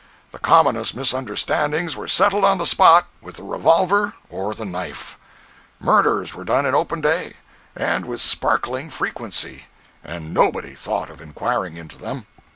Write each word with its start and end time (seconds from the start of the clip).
The 0.31 0.39
commonest 0.39 0.95
misunderstandings 0.95 1.95
were 1.95 2.07
settled 2.07 2.43
on 2.43 2.57
the 2.57 2.65
spot 2.65 3.05
with 3.21 3.35
the 3.35 3.43
revolver 3.43 4.13
or 4.31 4.55
the 4.55 4.65
knife. 4.65 5.15
Murders 5.79 6.33
were 6.33 6.43
done 6.43 6.65
in 6.65 6.73
open 6.73 7.01
day, 7.01 7.35
and 7.75 8.05
with 8.05 8.19
sparkling 8.19 8.89
frequency, 8.89 9.65
and 10.03 10.33
nobody 10.33 10.73
thought 10.73 11.11
of 11.11 11.21
inquiring 11.21 11.77
into 11.77 11.99
them. 11.99 12.25